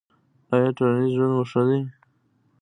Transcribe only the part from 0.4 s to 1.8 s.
ایا ټولنیز ژوند مو ښه